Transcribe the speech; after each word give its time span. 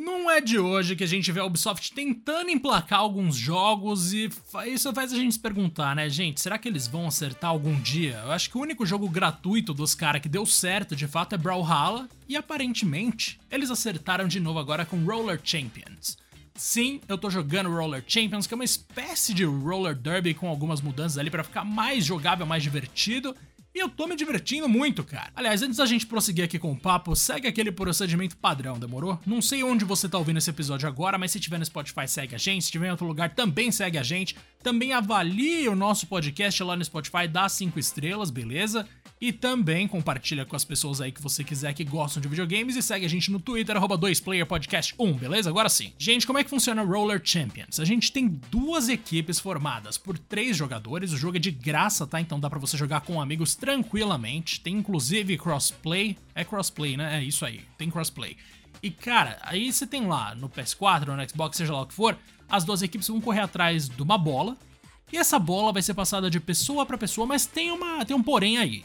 Não 0.00 0.30
é 0.30 0.40
de 0.40 0.60
hoje 0.60 0.94
que 0.94 1.02
a 1.02 1.08
gente 1.08 1.32
vê 1.32 1.40
a 1.40 1.44
Ubisoft 1.44 1.92
tentando 1.92 2.50
emplacar 2.50 3.00
alguns 3.00 3.34
jogos 3.34 4.12
e 4.12 4.30
isso 4.66 4.92
faz 4.92 5.12
a 5.12 5.16
gente 5.16 5.32
se 5.32 5.40
perguntar, 5.40 5.96
né, 5.96 6.08
gente? 6.08 6.40
Será 6.40 6.56
que 6.56 6.68
eles 6.68 6.86
vão 6.86 7.08
acertar 7.08 7.50
algum 7.50 7.74
dia? 7.80 8.22
Eu 8.24 8.30
acho 8.30 8.48
que 8.48 8.56
o 8.56 8.60
único 8.60 8.86
jogo 8.86 9.08
gratuito 9.08 9.74
dos 9.74 9.96
caras 9.96 10.22
que 10.22 10.28
deu 10.28 10.46
certo 10.46 10.94
de 10.94 11.08
fato 11.08 11.34
é 11.34 11.36
Brawlhalla 11.36 12.08
e 12.28 12.36
aparentemente 12.36 13.40
eles 13.50 13.72
acertaram 13.72 14.28
de 14.28 14.38
novo 14.38 14.60
agora 14.60 14.86
com 14.86 15.04
Roller 15.04 15.40
Champions. 15.42 16.16
Sim, 16.54 17.00
eu 17.08 17.18
tô 17.18 17.28
jogando 17.28 17.68
Roller 17.68 18.04
Champions, 18.06 18.46
que 18.46 18.54
é 18.54 18.56
uma 18.56 18.64
espécie 18.64 19.34
de 19.34 19.44
roller 19.44 19.96
derby 19.96 20.32
com 20.32 20.48
algumas 20.48 20.80
mudanças 20.80 21.18
ali 21.18 21.28
para 21.28 21.42
ficar 21.42 21.64
mais 21.64 22.04
jogável, 22.04 22.46
mais 22.46 22.62
divertido. 22.62 23.34
E 23.74 23.80
eu 23.80 23.88
tô 23.88 24.06
me 24.06 24.16
divertindo 24.16 24.68
muito, 24.68 25.04
cara. 25.04 25.30
Aliás, 25.36 25.62
antes 25.62 25.76
da 25.76 25.86
gente 25.86 26.06
prosseguir 26.06 26.44
aqui 26.44 26.58
com 26.58 26.72
o 26.72 26.76
papo, 26.76 27.14
segue 27.14 27.46
aquele 27.46 27.70
procedimento 27.70 28.36
padrão, 28.36 28.78
demorou? 28.78 29.20
Não 29.26 29.42
sei 29.42 29.62
onde 29.62 29.84
você 29.84 30.08
tá 30.08 30.18
ouvindo 30.18 30.38
esse 30.38 30.50
episódio 30.50 30.88
agora, 30.88 31.18
mas 31.18 31.30
se 31.30 31.38
tiver 31.38 31.58
no 31.58 31.64
Spotify, 31.64 32.08
segue 32.08 32.34
a 32.34 32.38
gente. 32.38 32.64
Se 32.64 32.72
tiver 32.72 32.88
em 32.88 32.90
outro 32.90 33.06
lugar, 33.06 33.34
também 33.34 33.70
segue 33.70 33.98
a 33.98 34.02
gente. 34.02 34.34
Também 34.62 34.92
avalie 34.92 35.68
o 35.68 35.76
nosso 35.76 36.06
podcast 36.06 36.62
lá 36.64 36.74
no 36.74 36.84
Spotify, 36.84 37.28
dá 37.28 37.48
5 37.48 37.78
estrelas, 37.78 38.30
beleza? 38.30 38.88
E 39.20 39.32
também 39.32 39.88
compartilha 39.88 40.44
com 40.44 40.54
as 40.54 40.64
pessoas 40.64 41.00
aí 41.00 41.10
que 41.10 41.20
você 41.20 41.42
quiser 41.42 41.72
que 41.74 41.82
gostam 41.82 42.20
de 42.20 42.28
videogames 42.28 42.76
e 42.76 42.82
segue 42.82 43.04
a 43.04 43.08
gente 43.08 43.32
no 43.32 43.40
Twitter, 43.40 43.76
arroba 43.76 43.98
2playerpodcast1, 43.98 45.18
beleza? 45.18 45.50
Agora 45.50 45.68
sim. 45.68 45.92
Gente, 45.98 46.26
como 46.26 46.38
é 46.38 46.44
que 46.44 46.50
funciona 46.50 46.82
Roller 46.82 47.20
Champions? 47.22 47.80
A 47.80 47.84
gente 47.84 48.12
tem 48.12 48.28
duas 48.28 48.88
equipes 48.88 49.40
formadas 49.40 49.98
por 49.98 50.16
três 50.16 50.56
jogadores, 50.56 51.12
o 51.12 51.16
jogo 51.16 51.36
é 51.36 51.40
de 51.40 51.50
graça, 51.50 52.06
tá? 52.06 52.20
Então 52.20 52.38
dá 52.38 52.48
pra 52.48 52.60
você 52.60 52.76
jogar 52.76 53.00
com 53.00 53.20
amigos 53.20 53.56
tranquilamente. 53.56 54.60
Tem 54.60 54.76
inclusive 54.76 55.36
crossplay. 55.36 56.16
É 56.34 56.44
crossplay, 56.44 56.96
né? 56.96 57.18
É 57.18 57.24
isso 57.24 57.44
aí, 57.44 57.62
tem 57.76 57.90
crossplay. 57.90 58.36
E 58.80 58.90
cara, 58.90 59.38
aí 59.42 59.72
você 59.72 59.86
tem 59.86 60.06
lá 60.06 60.34
no 60.36 60.48
PS4 60.48 61.08
ou 61.08 61.16
no 61.16 61.28
Xbox, 61.28 61.56
seja 61.56 61.72
lá 61.72 61.82
o 61.82 61.86
que 61.86 61.94
for, 61.94 62.16
as 62.48 62.64
duas 62.64 62.82
equipes 62.82 63.08
vão 63.08 63.20
correr 63.20 63.40
atrás 63.40 63.88
de 63.88 64.00
uma 64.00 64.16
bola. 64.16 64.56
E 65.12 65.16
essa 65.16 65.38
bola 65.38 65.72
vai 65.72 65.82
ser 65.82 65.94
passada 65.94 66.30
de 66.30 66.38
pessoa 66.38 66.84
para 66.84 66.98
pessoa, 66.98 67.26
mas 67.26 67.46
tem 67.46 67.70
uma 67.70 68.04
tem 68.04 68.14
um 68.14 68.22
porém 68.22 68.58
aí. 68.58 68.84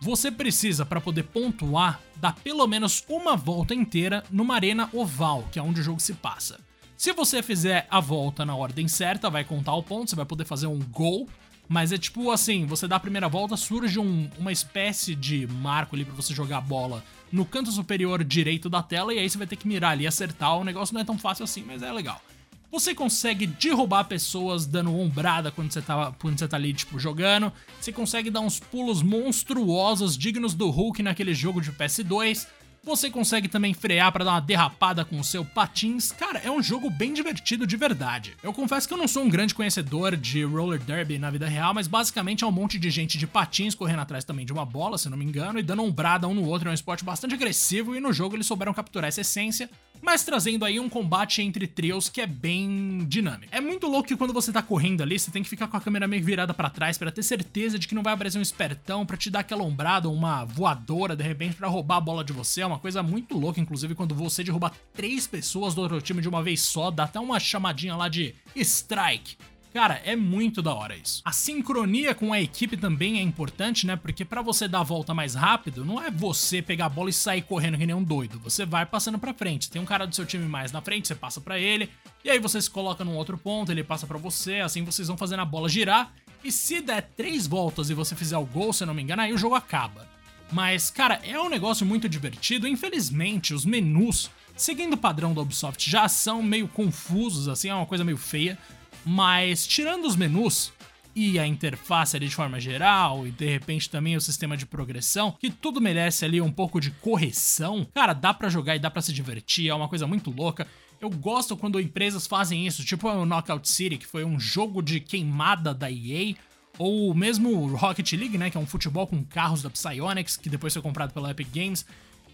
Você 0.00 0.30
precisa, 0.30 0.86
para 0.86 1.00
poder 1.00 1.24
pontuar, 1.24 2.00
dar 2.16 2.34
pelo 2.36 2.66
menos 2.66 3.04
uma 3.08 3.36
volta 3.36 3.74
inteira 3.74 4.22
numa 4.30 4.54
arena 4.54 4.88
oval, 4.92 5.48
que 5.50 5.58
é 5.58 5.62
onde 5.62 5.80
o 5.80 5.84
jogo 5.84 6.00
se 6.00 6.14
passa. 6.14 6.60
Se 6.96 7.12
você 7.12 7.42
fizer 7.42 7.86
a 7.90 8.00
volta 8.00 8.44
na 8.44 8.54
ordem 8.54 8.86
certa, 8.86 9.28
vai 9.28 9.44
contar 9.44 9.74
o 9.74 9.82
ponto, 9.82 10.10
você 10.10 10.16
vai 10.16 10.24
poder 10.24 10.44
fazer 10.44 10.66
um 10.66 10.78
gol. 10.78 11.28
Mas 11.68 11.92
é 11.92 11.98
tipo 11.98 12.30
assim, 12.30 12.64
você 12.64 12.88
dá 12.88 12.96
a 12.96 13.00
primeira 13.00 13.28
volta, 13.28 13.56
surge 13.56 13.98
um, 13.98 14.30
uma 14.38 14.50
espécie 14.50 15.14
de 15.14 15.46
marco 15.46 15.94
ali 15.94 16.04
para 16.04 16.14
você 16.14 16.32
jogar 16.32 16.58
a 16.58 16.62
bola 16.62 17.04
no 17.30 17.44
canto 17.44 17.70
superior 17.70 18.24
direito 18.24 18.70
da 18.70 18.82
tela 18.82 19.12
e 19.12 19.18
aí 19.18 19.28
você 19.28 19.36
vai 19.36 19.46
ter 19.46 19.56
que 19.56 19.68
mirar 19.68 19.92
ali 19.92 20.04
e 20.04 20.06
acertar. 20.06 20.56
O 20.56 20.64
negócio 20.64 20.94
não 20.94 21.02
é 21.02 21.04
tão 21.04 21.18
fácil 21.18 21.44
assim, 21.44 21.62
mas 21.62 21.82
é 21.82 21.92
legal. 21.92 22.22
Você 22.70 22.94
consegue 22.94 23.46
derrubar 23.46 24.04
pessoas 24.04 24.66
dando 24.66 24.94
ombrada 24.94 25.50
quando 25.50 25.72
você 25.72 25.80
tá, 25.80 26.12
quando 26.20 26.38
você 26.38 26.46
tá 26.46 26.56
ali, 26.56 26.74
tipo, 26.74 26.98
jogando. 26.98 27.50
Você 27.80 27.90
consegue 27.90 28.30
dar 28.30 28.40
uns 28.40 28.60
pulos 28.60 29.02
monstruosos 29.02 30.18
dignos 30.18 30.52
do 30.52 30.68
Hulk 30.68 31.02
naquele 31.02 31.32
jogo 31.32 31.62
de 31.62 31.72
PS2. 31.72 32.46
Você 32.88 33.10
consegue 33.10 33.48
também 33.48 33.74
frear 33.74 34.10
para 34.10 34.24
dar 34.24 34.30
uma 34.30 34.40
derrapada 34.40 35.04
com 35.04 35.20
o 35.20 35.22
seu 35.22 35.44
patins. 35.44 36.10
Cara, 36.10 36.38
é 36.38 36.50
um 36.50 36.62
jogo 36.62 36.88
bem 36.88 37.12
divertido 37.12 37.66
de 37.66 37.76
verdade. 37.76 38.34
Eu 38.42 38.50
confesso 38.50 38.88
que 38.88 38.94
eu 38.94 38.98
não 38.98 39.06
sou 39.06 39.24
um 39.24 39.28
grande 39.28 39.54
conhecedor 39.54 40.16
de 40.16 40.42
roller 40.42 40.80
derby 40.80 41.18
na 41.18 41.30
vida 41.30 41.46
real, 41.46 41.74
mas 41.74 41.86
basicamente 41.86 42.44
é 42.44 42.46
um 42.46 42.50
monte 42.50 42.78
de 42.78 42.88
gente 42.88 43.18
de 43.18 43.26
patins 43.26 43.74
correndo 43.74 44.00
atrás 44.00 44.24
também 44.24 44.46
de 44.46 44.54
uma 44.54 44.64
bola, 44.64 44.96
se 44.96 45.10
não 45.10 45.18
me 45.18 45.24
engano, 45.26 45.58
e 45.58 45.62
dando 45.62 45.82
ombrada 45.82 46.26
um 46.26 46.32
no 46.32 46.46
outro. 46.46 46.68
É 46.68 46.70
um 46.70 46.74
esporte 46.74 47.04
bastante 47.04 47.34
agressivo 47.34 47.94
e 47.94 48.00
no 48.00 48.10
jogo 48.10 48.34
eles 48.34 48.46
souberam 48.46 48.72
capturar 48.72 49.08
essa 49.08 49.20
essência 49.20 49.68
mas 50.00 50.24
trazendo 50.24 50.64
aí 50.64 50.78
um 50.78 50.88
combate 50.88 51.42
entre 51.42 51.66
trios 51.66 52.08
que 52.08 52.20
é 52.20 52.26
bem 52.26 53.04
dinâmico. 53.06 53.54
É 53.54 53.60
muito 53.60 53.86
louco 53.86 54.08
que 54.08 54.16
quando 54.16 54.32
você 54.32 54.52
tá 54.52 54.62
correndo 54.62 55.02
ali, 55.02 55.18
você 55.18 55.30
tem 55.30 55.42
que 55.42 55.48
ficar 55.48 55.68
com 55.68 55.76
a 55.76 55.80
câmera 55.80 56.06
meio 56.06 56.24
virada 56.24 56.54
para 56.54 56.70
trás 56.70 56.96
para 56.96 57.10
ter 57.10 57.22
certeza 57.22 57.78
de 57.78 57.86
que 57.88 57.94
não 57.94 58.02
vai 58.02 58.14
aparecer 58.14 58.38
um 58.38 58.42
espertão 58.42 59.04
para 59.04 59.16
te 59.16 59.30
dar 59.30 59.40
aquela 59.40 59.62
ombrada, 59.62 60.08
uma 60.08 60.44
voadora 60.44 61.16
de 61.16 61.22
repente 61.22 61.56
para 61.56 61.68
roubar 61.68 61.96
a 61.96 62.00
bola 62.00 62.24
de 62.24 62.32
você. 62.32 62.62
É 62.62 62.66
uma 62.78 62.80
coisa 62.80 63.02
muito 63.02 63.36
louca, 63.36 63.60
inclusive 63.60 63.94
quando 63.96 64.14
você 64.14 64.44
derruba 64.44 64.72
três 64.94 65.26
pessoas 65.26 65.74
do 65.74 65.82
outro 65.82 66.00
time 66.00 66.22
de 66.22 66.28
uma 66.28 66.42
vez 66.42 66.60
só, 66.60 66.90
dá 66.92 67.04
até 67.04 67.18
uma 67.18 67.40
chamadinha 67.40 67.96
lá 67.96 68.08
de 68.08 68.34
strike. 68.54 69.36
Cara, 69.74 70.00
é 70.04 70.16
muito 70.16 70.62
da 70.62 70.72
hora 70.72 70.96
isso. 70.96 71.20
A 71.24 71.32
sincronia 71.32 72.14
com 72.14 72.32
a 72.32 72.40
equipe 72.40 72.76
também 72.76 73.18
é 73.18 73.22
importante, 73.22 73.86
né? 73.86 73.96
Porque 73.96 74.24
para 74.24 74.40
você 74.40 74.66
dar 74.66 74.80
a 74.80 74.84
volta 74.84 75.12
mais 75.12 75.34
rápido, 75.34 75.84
não 75.84 76.02
é 76.02 76.10
você 76.10 76.62
pegar 76.62 76.86
a 76.86 76.88
bola 76.88 77.10
e 77.10 77.12
sair 77.12 77.42
correndo 77.42 77.76
que 77.76 77.84
nem 77.84 77.94
um 77.94 78.02
doido. 78.02 78.38
Você 78.40 78.64
vai 78.64 78.86
passando 78.86 79.18
para 79.18 79.34
frente. 79.34 79.68
Tem 79.68 79.82
um 79.82 79.84
cara 79.84 80.06
do 80.06 80.14
seu 80.14 80.24
time 80.24 80.46
mais 80.46 80.72
na 80.72 80.80
frente, 80.80 81.06
você 81.08 81.14
passa 81.14 81.40
para 81.40 81.58
ele, 81.58 81.90
e 82.24 82.30
aí 82.30 82.38
você 82.38 82.62
se 82.62 82.70
coloca 82.70 83.04
num 83.04 83.16
outro 83.16 83.36
ponto, 83.36 83.70
ele 83.70 83.84
passa 83.84 84.06
para 84.06 84.18
você, 84.18 84.60
assim 84.60 84.82
vocês 84.84 85.08
vão 85.08 85.18
fazendo 85.18 85.40
a 85.40 85.44
bola 85.44 85.68
girar. 85.68 86.12
E 86.42 86.50
se 86.50 86.80
der 86.80 87.02
três 87.02 87.46
voltas 87.46 87.90
e 87.90 87.94
você 87.94 88.14
fizer 88.14 88.38
o 88.38 88.46
gol, 88.46 88.72
se 88.72 88.84
eu 88.84 88.86
não 88.86 88.94
me 88.94 89.02
engano, 89.02 89.22
aí 89.22 89.32
o 89.32 89.38
jogo 89.38 89.56
acaba. 89.56 90.17
Mas, 90.50 90.90
cara, 90.90 91.20
é 91.24 91.38
um 91.38 91.48
negócio 91.48 91.84
muito 91.84 92.08
divertido. 92.08 92.66
Infelizmente, 92.66 93.52
os 93.52 93.64
menus, 93.64 94.30
seguindo 94.56 94.94
o 94.94 94.98
padrão 94.98 95.34
da 95.34 95.42
Ubisoft, 95.42 95.90
já 95.90 96.08
são 96.08 96.42
meio 96.42 96.68
confusos, 96.68 97.48
assim, 97.48 97.68
é 97.68 97.74
uma 97.74 97.86
coisa 97.86 98.04
meio 98.04 98.16
feia. 98.16 98.58
Mas 99.04 99.66
tirando 99.66 100.06
os 100.06 100.16
menus 100.16 100.72
e 101.14 101.38
a 101.38 101.46
interface 101.46 102.16
ali 102.16 102.28
de 102.28 102.34
forma 102.34 102.60
geral 102.60 103.26
e 103.26 103.30
de 103.30 103.48
repente 103.48 103.90
também 103.90 104.16
o 104.16 104.20
sistema 104.20 104.56
de 104.56 104.64
progressão, 104.64 105.36
que 105.38 105.50
tudo 105.50 105.80
merece 105.80 106.24
ali 106.24 106.40
um 106.40 106.52
pouco 106.52 106.80
de 106.80 106.90
correção. 106.92 107.86
Cara, 107.92 108.12
dá 108.12 108.32
para 108.32 108.48
jogar 108.48 108.76
e 108.76 108.78
dá 108.78 108.90
para 108.90 109.02
se 109.02 109.12
divertir, 109.12 109.68
é 109.68 109.74
uma 109.74 109.88
coisa 109.88 110.06
muito 110.06 110.30
louca. 110.30 110.66
Eu 111.00 111.10
gosto 111.10 111.56
quando 111.56 111.80
empresas 111.80 112.26
fazem 112.26 112.66
isso, 112.66 112.84
tipo 112.84 113.08
o 113.08 113.24
Knockout 113.24 113.68
City, 113.68 113.98
que 113.98 114.06
foi 114.06 114.24
um 114.24 114.38
jogo 114.38 114.82
de 114.82 115.00
queimada 115.00 115.72
da 115.72 115.90
EA, 115.90 116.34
ou 116.78 117.12
mesmo 117.14 117.66
Rocket 117.76 118.12
League, 118.12 118.38
né, 118.38 118.50
que 118.50 118.56
é 118.56 118.60
um 118.60 118.66
futebol 118.66 119.06
com 119.06 119.22
carros 119.24 119.62
da 119.62 119.70
Psyonix, 119.70 120.36
que 120.36 120.48
depois 120.48 120.72
foi 120.72 120.82
comprado 120.82 121.12
pela 121.12 121.30
Epic 121.30 121.48
Games. 121.52 121.84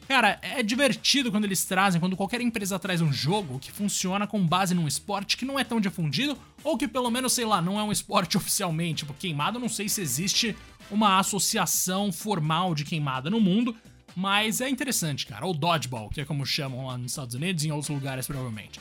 Cara, 0.07 0.39
é 0.43 0.63
divertido 0.63 1.31
quando 1.31 1.45
eles 1.45 1.65
trazem, 1.65 1.99
quando 1.99 2.17
qualquer 2.17 2.41
empresa 2.43 2.79
traz 2.79 3.01
um 3.01 3.11
jogo 3.11 3.59
que 3.59 3.73
funciona 3.73 4.27
com 4.27 4.47
base 4.47 4.75
num 4.75 4.87
esporte 4.87 5.37
que 5.37 5.47
não 5.47 5.59
é 5.59 5.65
tão 5.65 5.81
difundido, 5.81 6.37
ou 6.63 6.77
que 6.77 6.87
pelo 6.87 7.11
menos, 7.11 7.33
sei 7.33 7.47
lá, 7.47 7.63
não 7.63 7.81
é 7.81 7.83
um 7.83 7.91
esporte 7.91 8.37
oficialmente. 8.39 8.99
Tipo, 8.99 9.15
queimada, 9.15 9.59
não 9.59 9.69
sei 9.69 9.89
se 9.89 10.03
existe 10.03 10.55
uma 10.91 11.19
associação 11.19 12.13
formal 12.13 12.75
de 12.75 12.85
queimada 12.85 13.31
no 13.31 13.41
mundo, 13.41 13.75
mas 14.15 14.61
é 14.61 14.69
interessante, 14.69 15.27
cara. 15.27 15.47
Ou 15.47 15.55
dodgeball, 15.55 16.11
que 16.11 16.21
é 16.21 16.25
como 16.25 16.45
chamam 16.45 16.87
lá 16.87 16.99
nos 16.99 17.13
Estados 17.13 17.35
Unidos 17.35 17.65
e 17.65 17.69
em 17.69 17.73
outros 17.73 17.89
lugares, 17.89 18.27
provavelmente. 18.27 18.79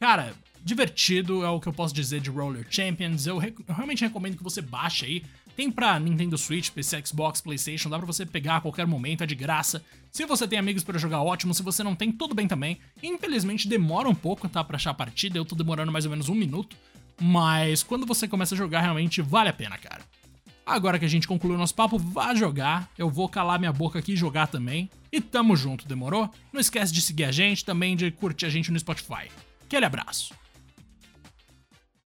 Cara, 0.00 0.34
divertido 0.64 1.44
é 1.44 1.50
o 1.50 1.60
que 1.60 1.68
eu 1.68 1.72
posso 1.72 1.94
dizer 1.94 2.20
de 2.20 2.30
Roller 2.30 2.66
Champions. 2.70 3.26
Eu, 3.26 3.40
eu 3.42 3.74
realmente 3.74 4.02
recomendo 4.02 4.36
que 4.36 4.42
você 4.42 4.62
baixe 4.62 5.04
aí. 5.04 5.24
Tem 5.54 5.70
pra 5.70 6.00
Nintendo 6.00 6.36
Switch, 6.36 6.70
PC, 6.70 7.06
Xbox, 7.06 7.40
PlayStation, 7.40 7.88
dá 7.88 7.96
pra 7.96 8.06
você 8.06 8.26
pegar 8.26 8.56
a 8.56 8.60
qualquer 8.60 8.86
momento, 8.86 9.22
é 9.22 9.26
de 9.26 9.36
graça. 9.36 9.84
Se 10.10 10.26
você 10.26 10.48
tem 10.48 10.58
amigos 10.58 10.82
para 10.82 10.98
jogar, 10.98 11.22
ótimo. 11.22 11.54
Se 11.54 11.62
você 11.62 11.84
não 11.84 11.94
tem, 11.94 12.10
tudo 12.10 12.34
bem 12.34 12.48
também. 12.48 12.78
Infelizmente 13.02 13.68
demora 13.68 14.08
um 14.08 14.14
pouco, 14.14 14.48
tá, 14.48 14.64
pra 14.64 14.76
achar 14.76 14.90
a 14.90 14.94
partida. 14.94 15.38
Eu 15.38 15.44
tô 15.44 15.54
demorando 15.54 15.92
mais 15.92 16.06
ou 16.06 16.10
menos 16.10 16.28
um 16.28 16.34
minuto. 16.34 16.76
Mas 17.20 17.82
quando 17.82 18.06
você 18.06 18.26
começa 18.26 18.54
a 18.54 18.58
jogar, 18.58 18.80
realmente 18.80 19.22
vale 19.22 19.50
a 19.50 19.52
pena, 19.52 19.78
cara. 19.78 20.02
Agora 20.66 20.98
que 20.98 21.04
a 21.04 21.08
gente 21.08 21.28
concluiu 21.28 21.58
nosso 21.58 21.74
papo, 21.74 21.98
vá 21.98 22.34
jogar. 22.34 22.90
Eu 22.98 23.10
vou 23.10 23.28
calar 23.28 23.58
minha 23.58 23.72
boca 23.72 23.98
aqui 23.98 24.14
e 24.14 24.16
jogar 24.16 24.46
também. 24.48 24.90
E 25.12 25.20
tamo 25.20 25.54
junto, 25.54 25.86
demorou? 25.86 26.28
Não 26.52 26.60
esquece 26.60 26.92
de 26.92 27.02
seguir 27.02 27.24
a 27.24 27.32
gente, 27.32 27.64
também 27.64 27.94
de 27.94 28.10
curtir 28.10 28.46
a 28.46 28.48
gente 28.48 28.72
no 28.72 28.80
Spotify. 28.80 29.30
Aquele 29.62 29.84
abraço. 29.84 30.34